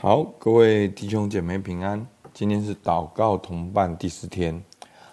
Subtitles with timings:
[0.00, 2.06] 好，各位弟兄姐妹平安。
[2.32, 4.62] 今天是祷告同伴第四天。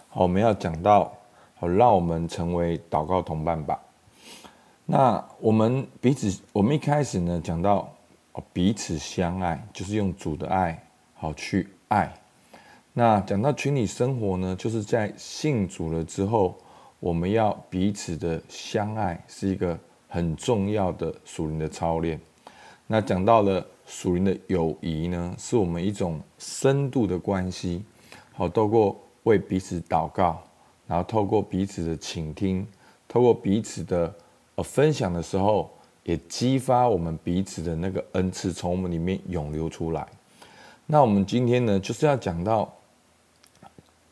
[0.10, 1.12] 好，我们要讲到，
[1.56, 3.82] 好，让我们成为祷告同伴吧。
[4.86, 7.92] 那我们彼此，我们一开始呢讲到，
[8.54, 10.80] 彼此相爱，就是用主的爱，
[11.16, 12.14] 好去爱。
[12.94, 16.56] 那讲到群体生活呢，就是在信主了之后，
[17.00, 19.76] 我们要彼此的相爱，是一个
[20.08, 22.22] 很重要的属灵的操练。
[22.86, 23.66] 那讲到了。
[23.86, 27.84] 属灵的友谊呢，是我们一种深度的关系。
[28.34, 30.42] 好，透过为彼此祷告，
[30.88, 32.66] 然后透过彼此的倾听，
[33.08, 34.14] 透过彼此的
[34.56, 35.72] 呃分享的时候，
[36.04, 40.06] 也激发我们彼此的那个恩赐从我们里面涌流出来。
[40.86, 42.72] 那我们今天呢，就是要讲到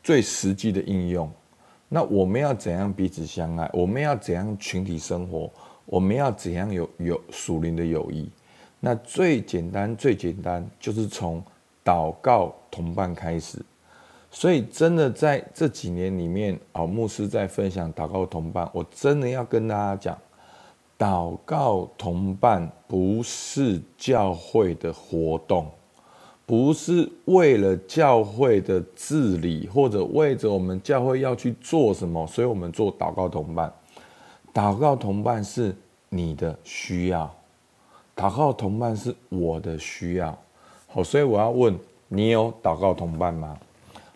[0.02, 1.30] 最实际的应用。
[1.88, 3.70] 那我们要怎样彼此相爱？
[3.72, 5.50] 我们要怎样群体生活？
[5.84, 8.28] 我们要怎样有有属灵的友谊？
[8.84, 11.42] 那最简单、最简单就是从
[11.82, 13.58] 祷告同伴开始，
[14.30, 20.18] 所以真的在这几年里面，啊，牧师在分享祷告同伴，我真的要跟大家讲，
[20.98, 25.66] 祷告同伴不是教会的活动，
[26.44, 33.72] 不是为了教会的治理或者为着我们教会要去做什么，所以我们做祷告同伴。
[34.52, 35.74] 祷告同伴是
[36.10, 37.34] 你的需要。
[38.16, 40.36] 祷告同伴是我的需要，
[40.86, 41.76] 好，所以我要问
[42.06, 43.58] 你有祷告同伴吗？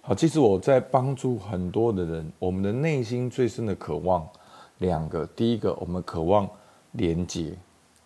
[0.01, 4.27] 好，其实我在帮助很多的人，我们的内心最深的渴望
[4.79, 6.49] 两个，第一个我们渴望
[6.93, 7.53] 连接，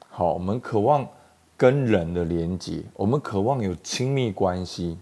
[0.08, 1.06] 好，我们渴望
[1.56, 4.96] 跟人的连接，我们渴望有亲密关系，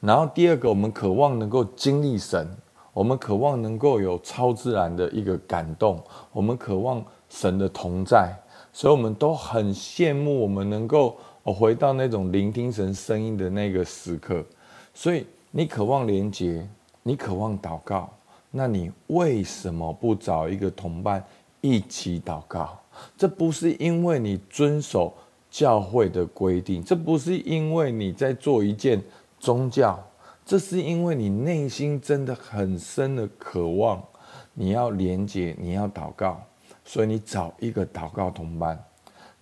[0.00, 2.48] 然后第二个我们渴望能够经历神，
[2.92, 6.00] 我们渴望能够有超自然的一个感动，
[6.32, 8.32] 我们渴望神的同在。
[8.76, 14.44] 所以，我们都很羡慕我们能够回到那种聆听神声音的那个时刻。
[14.92, 16.68] 所以，你渴望连接，
[17.02, 18.12] 你渴望祷告，
[18.50, 21.24] 那你为什么不找一个同伴
[21.62, 22.78] 一起祷告？
[23.16, 25.14] 这不是因为你遵守
[25.50, 29.02] 教会的规定，这不是因为你在做一件
[29.40, 29.98] 宗教，
[30.44, 34.04] 这是因为你内心真的很深的渴望，
[34.52, 36.38] 你要连接，你要祷告。
[36.86, 38.82] 所以你找一个祷告同伴，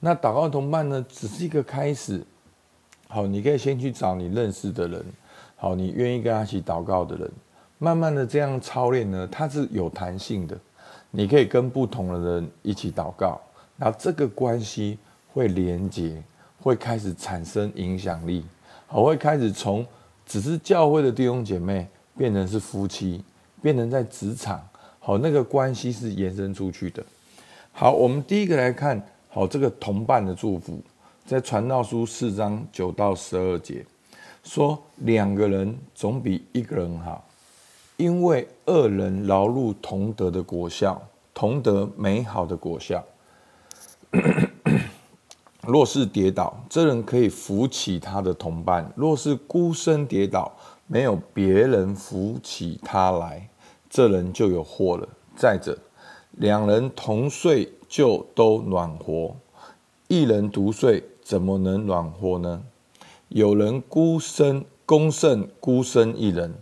[0.00, 2.24] 那祷告同伴呢，只是一个开始。
[3.06, 5.04] 好，你可以先去找你认识的人，
[5.54, 7.30] 好，你愿意跟他一起祷告的人，
[7.78, 10.58] 慢慢的这样操练呢，它是有弹性的。
[11.10, 13.40] 你可以跟不同的人一起祷告，
[13.76, 14.98] 那这个关系
[15.32, 16.20] 会连接，
[16.60, 18.44] 会开始产生影响力，
[18.88, 19.86] 好，会开始从
[20.26, 23.22] 只是教会的弟兄姐妹，变成是夫妻，
[23.62, 24.66] 变成在职场，
[24.98, 27.04] 好，那个关系是延伸出去的。
[27.76, 30.80] 好，我们第一个来看，好，这个同伴的祝福，
[31.26, 33.84] 在传道书四章九到十二节，
[34.44, 37.26] 说两个人总比一个人好，
[37.96, 41.02] 因为二人劳碌同得的果效，
[41.34, 43.04] 同得美好的果效。
[45.66, 50.56] 若是跌倒，这人可以扶起他的同伴；若是孤身跌倒，
[50.86, 53.48] 没有别人扶起他来，
[53.90, 55.08] 这人就有祸了。
[55.34, 55.76] 再者。
[56.36, 59.36] 两人同睡就都暖和，
[60.08, 62.62] 一人独睡怎么能暖和呢？
[63.28, 66.52] 有人孤身攻胜孤身一人，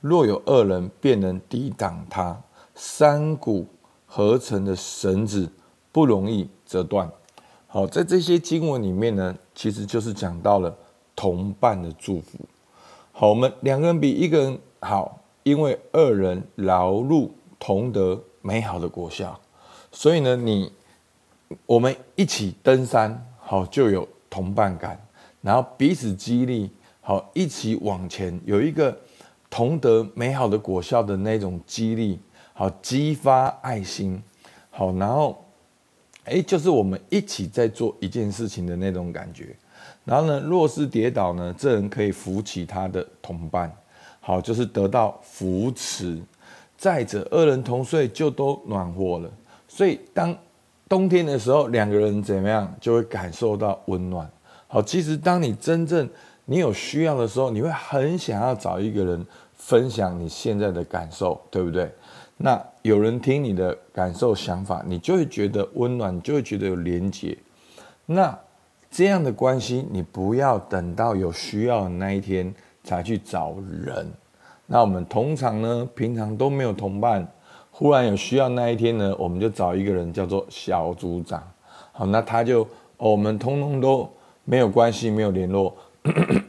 [0.00, 2.42] 若有二人便能抵挡他。
[2.74, 3.66] 三股
[4.06, 5.48] 合成的绳子
[5.92, 7.10] 不容易折断。
[7.68, 10.76] 好，在这些经文里面呢，其实就是讲到了
[11.14, 12.38] 同伴的祝福。
[13.12, 18.20] 好，我们两个人比一个人好，因为二人劳碌同得。
[18.42, 19.38] 美好的果效，
[19.92, 20.72] 所以呢，你
[21.66, 24.98] 我们一起登山，好就有同伴感，
[25.42, 28.96] 然后彼此激励，好一起往前，有一个
[29.50, 32.18] 同得美好的果效的那种激励，
[32.54, 34.22] 好激发爱心，
[34.70, 35.44] 好然后，
[36.24, 39.54] 哎，就是我们一起在做一件事情的那种感觉。
[40.04, 43.70] 然后呢，若是跌倒呢，这人可以扶起他的同伴，
[44.20, 46.22] 好就是得到扶持。
[46.80, 49.30] 再者，二人同睡就都暖和了。
[49.68, 50.34] 所以，当
[50.88, 54.26] 冬天的时候，两个人怎么样就会感受到温暖。
[54.66, 56.08] 好，其实当你真正
[56.46, 61.92] 你有需要的时候，你会很想要找一个人分享你现在的感受，对不对？
[62.38, 67.36] 那有人听你的感受、想法，你就会觉得温暖，你就会觉得有连结。
[68.06, 68.34] 那
[68.90, 73.54] 这样的关系，你不要等到有需要的那一天才去找
[73.84, 74.10] 人。
[74.72, 77.26] 那我们通常呢，平常都没有同伴，
[77.72, 81.42] 忽然有需要那一天呢，我们就找一个人叫做小组长。
[81.90, 82.62] 好，那他就、
[82.98, 84.08] 哦、我们通通都
[84.44, 85.76] 没有关系，没有联络，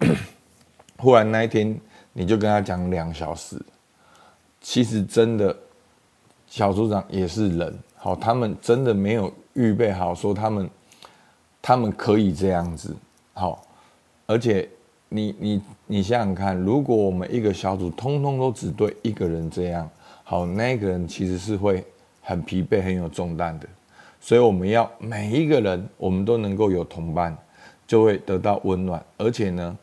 [0.99, 1.75] 忽然那一天
[2.13, 3.59] 你就跟他讲两小时，
[4.61, 5.57] 其实真的
[6.45, 10.69] 小组长也是人，好，他们真的没有预备好说他们
[11.59, 12.95] 他们可以这样子，
[13.33, 13.63] 好，
[14.27, 14.69] 而且
[15.13, 19.89] 你你你想想看，如果我们一个小组通通都只对一个人这样，
[20.23, 21.83] 好，那个人其实是会
[22.21, 23.67] 很疲惫、很有重担的。
[24.21, 27.37] 所以我们要每一个人，我们都能够有同伴，
[27.85, 29.03] 就会得到温暖。
[29.17, 29.77] 而且呢，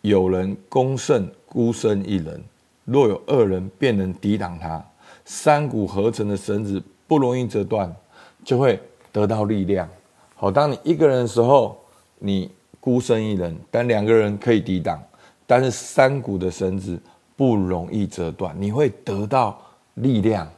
[0.00, 2.42] 有人攻胜孤身一人，
[2.86, 4.82] 若有二人，便能抵挡他。
[5.26, 7.94] 三股合成的绳子不容易折断，
[8.42, 8.80] 就会
[9.12, 9.86] 得到力量。
[10.34, 11.78] 好，当你一个人的时候，
[12.18, 12.50] 你
[12.82, 15.00] 孤身一人；但两个人可以抵挡，
[15.46, 17.00] 但是三股的绳子
[17.36, 19.56] 不容易折断，你会得到
[19.94, 20.50] 力量，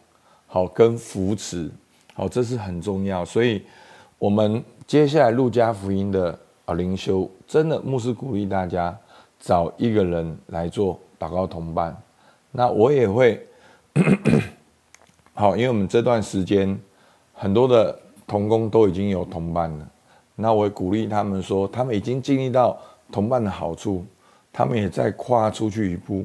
[0.47, 1.71] 好，跟扶持。
[2.15, 3.63] 好，这是很重要，所以，
[4.19, 8.97] 我们接下来路加福音的啊灵修，真的牧师鼓励大家
[9.39, 11.95] 找一个人来做祷告同伴。
[12.53, 13.45] 那我也会，
[15.35, 16.79] 好，因为我们这段时间
[17.35, 19.89] 很多的同工都已经有同伴了，
[20.37, 22.79] 那我也鼓励他们说，他们已经经历到
[23.11, 24.05] 同伴的好处，
[24.53, 26.25] 他们也在跨出去一步，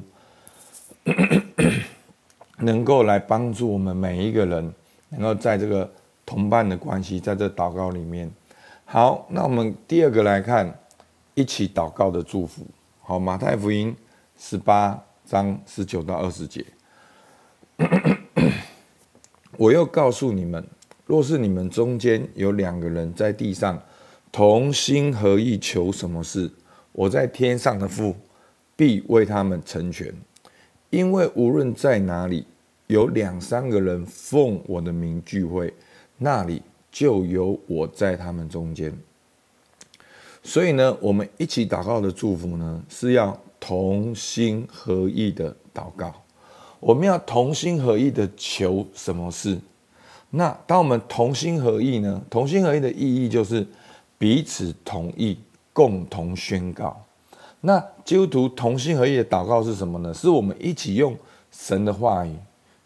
[2.57, 4.73] 能够来帮助我们每一个人。
[5.11, 5.91] 能够在这个
[6.23, 8.31] 同伴的关系，在这祷告里面，
[8.85, 10.71] 好，那我们第二个来看，
[11.33, 12.61] 一起祷告的祝福。
[13.01, 13.95] 好，马太福音
[14.37, 16.63] 十八章十九到二十节，
[19.57, 20.63] 我又告诉你们，
[21.07, 23.81] 若是你们中间有两个人在地上
[24.31, 26.51] 同心合意求什么事，
[26.91, 28.15] 我在天上的父
[28.75, 30.13] 必为他们成全，
[30.89, 32.45] 因为无论在哪里。
[32.87, 35.71] 有两三个人奉我的名聚会，
[36.17, 36.59] 那里
[36.91, 38.91] 就有我在他们中间。
[40.41, 46.11] 所以呢，我们一起祷告的祝福呢，是要同心合意的祷告。
[46.79, 49.59] 我们要同心合意的求什么事？
[50.31, 52.19] 那当我们同心合意呢？
[52.27, 53.63] 同心合意的意义就是
[54.19, 55.39] 彼此同意，
[55.73, 56.95] 共同宣告。
[57.61, 60.13] 那基督徒同心合意的祷告是什么呢？
[60.13, 61.17] 是我们一起用
[61.49, 62.35] 神的话语。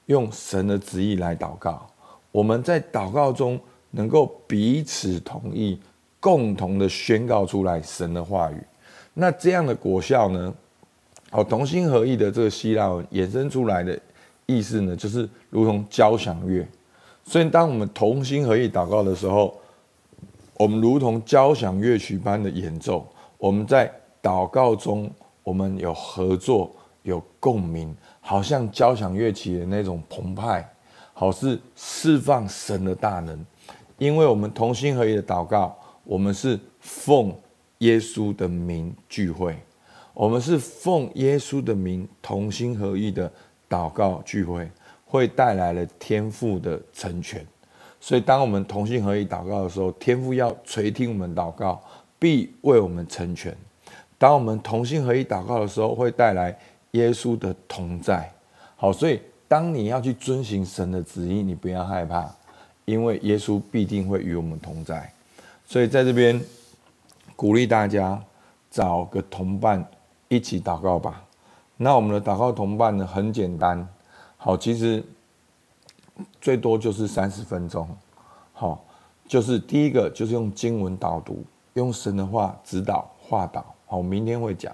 [0.08, 1.88] 用神的旨意来祷告，
[2.30, 3.58] 我们在祷告中
[3.92, 5.80] 能够彼此同意，
[6.20, 8.58] 共同的宣告出来神的话语。
[9.14, 10.54] 那这样的果效呢？
[11.32, 13.98] 好，同心合意的这个希腊文衍生出来的
[14.46, 16.68] 意思呢，就是如同交响乐。
[17.24, 19.58] 所以，当我们同心合意祷告的时候，
[20.58, 23.08] 我们如同交响乐曲般的演奏。
[23.38, 23.92] 我们在
[24.22, 25.12] 祷告中，
[25.44, 26.72] 我们有合作，
[27.02, 27.96] 有共鸣。
[28.26, 30.66] 好像交响乐器的那种澎湃，
[31.12, 33.46] 好是释放神的大能，
[33.98, 37.36] 因为我们同心合意的祷告，我们是奉
[37.80, 39.58] 耶稣的名聚会，
[40.14, 43.30] 我们是奉耶稣的名同心合意的
[43.70, 44.72] 祷告聚会，
[45.04, 47.46] 会带来了天赋的成全。
[48.04, 51.82] 所以，当我们同心合意祷告的时候，天父要垂听我们祷告，
[52.20, 53.56] 必为我们成全。
[54.18, 56.54] 当我们同心合意祷告的时候，会带来。
[56.92, 58.32] 耶稣的同在，
[58.76, 62.30] 好，所以当你要去遵行神的旨意，你不要害怕，
[62.86, 65.12] 因为耶稣必定会与我们同在。
[65.66, 66.40] 所以在这边
[67.36, 68.22] 鼓励大家
[68.70, 69.84] 找个同伴
[70.28, 71.24] 一起祷告吧。
[71.78, 73.88] 那我们的祷告同伴呢，很简单，
[74.38, 75.04] 好，其实
[76.40, 77.88] 最多就是三十分钟，
[78.54, 78.84] 好，
[79.28, 81.44] 就是第一个就是用经文导读，
[81.74, 84.74] 用神的话指导、话导，好，明天会讲。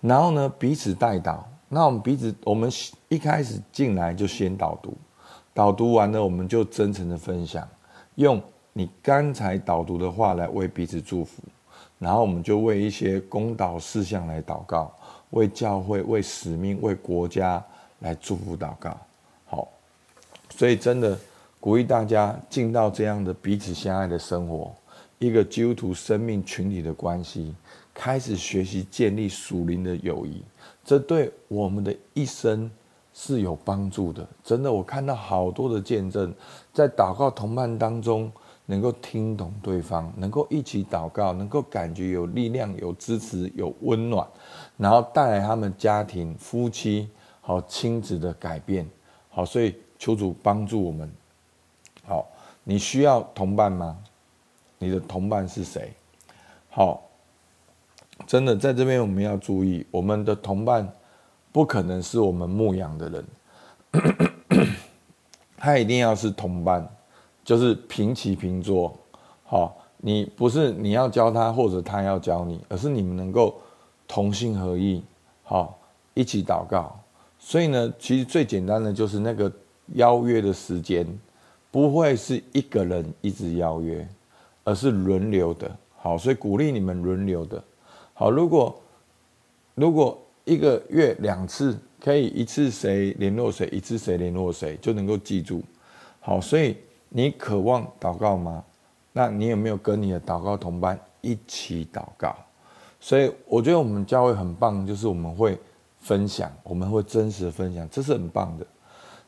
[0.00, 1.38] 然后呢，彼此代祷。
[1.68, 2.70] 那我们彼此，我们
[3.08, 4.94] 一开始进来就先导读，
[5.54, 7.66] 导读完了，我们就真诚的分享，
[8.16, 8.42] 用
[8.72, 11.42] 你刚才导读的话来为彼此祝福。
[11.98, 14.92] 然后我们就为一些公祷事项来祷告，
[15.30, 17.64] 为教会、为使命、为国家
[18.00, 18.96] 来祝福祷告。
[20.54, 21.18] 所以真的
[21.58, 24.72] 鼓励大家进到这样的彼此相爱的生活，
[25.18, 27.54] 一个基督徒生命群体的关系。
[27.94, 30.42] 开始学习建立属灵的友谊，
[30.82, 32.70] 这对我们的一生
[33.12, 34.26] 是有帮助的。
[34.42, 36.32] 真的，我看到好多的见证，
[36.72, 38.32] 在祷告同伴当中，
[38.64, 44.26] 能够听懂对方，能够一起祷告，能够感觉有力量、有支持、有温暖，
[44.78, 47.10] 然后带来他们家庭、夫妻
[47.42, 48.88] 好亲子的改变。
[49.28, 51.08] 好，所以求主帮助我们。
[52.04, 52.26] 好，
[52.64, 53.96] 你需要同伴吗？
[54.80, 55.92] 你的同伴是谁？
[56.68, 57.08] 好。
[58.26, 60.92] 真的，在这边我们要注意，我们的同伴
[61.52, 63.24] 不可能是我们牧羊的人，
[65.56, 66.88] 他一定要是同伴，
[67.44, 68.92] 就是平起平坐。
[69.44, 73.60] 好，你不是你要教他，或者他要教你，而是你们能够
[74.08, 75.02] 同心合意，
[75.44, 75.78] 好，
[76.14, 76.98] 一起祷告。
[77.38, 79.50] 所以呢，其实最简单的就是那个
[79.94, 81.06] 邀约的时间，
[81.70, 84.06] 不会是一个人一直邀约，
[84.64, 85.70] 而是轮流的。
[85.96, 87.62] 好，所以鼓励你们轮流的。
[88.14, 88.80] 好，如果
[89.74, 95.62] 如果一个月两次，可以一次谁联络谁，一次谁联络谁，就能够记住。
[96.20, 96.76] 好，所以
[97.08, 98.64] 你渴望祷告吗？
[99.12, 102.34] 那你有没有跟你的祷告同伴一起祷告？
[102.98, 105.58] 所以我觉得我们教会很棒，就是我们会
[106.00, 108.66] 分享，我们会真实的分享，这是很棒的。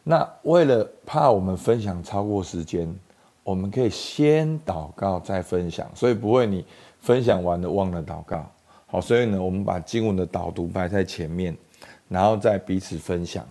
[0.05, 2.95] 那为了怕我们分享超过时间，
[3.43, 6.65] 我们可以先祷告再分享，所以不会你
[7.01, 8.47] 分享完了忘了祷告。
[8.87, 11.57] 好，所以呢，我们把经文的导读摆在前面，
[12.09, 13.45] 然后再彼此分享。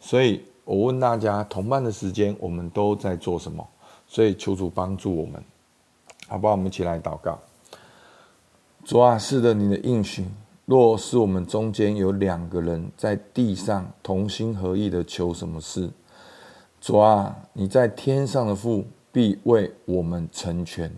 [0.00, 3.64] 所以我问大家，同伴的时间我们都在做什么？
[4.08, 5.42] 所以求主帮助我们。
[6.26, 6.52] 好不好？
[6.52, 7.38] 我们一起来祷告。
[8.84, 10.26] 主啊，是的，你的应许，
[10.64, 15.90] 若是我们中间有两个人在地上同心合意的求什么事，
[16.80, 20.90] 主啊，你在天上的父必为我们成全。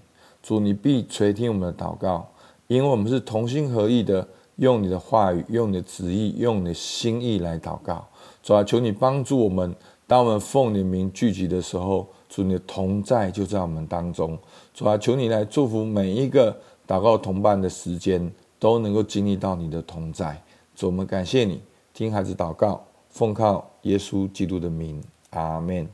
[0.42, 2.28] 主，你必垂听我们的祷告，
[2.66, 8.06] 因为我们是同心合意的，用你的话语、用你的旨意、用你的心意来祷告。
[8.42, 9.74] 主啊，求你帮助我们，
[10.06, 12.06] 当我们奉你名聚集的时候。
[12.28, 14.36] 主，你的同在就在我们当中。
[14.74, 16.54] 主啊，求你来祝福每一个
[16.84, 18.28] 祷告同伴的时间，
[18.64, 20.42] 都能够经历到你的同在。
[20.74, 21.60] 主，我们感谢你，
[21.92, 25.86] 听孩子祷告，奉靠耶稣基督的名，阿门。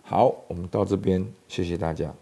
[0.00, 2.14] 好，我们到这边，谢谢大家。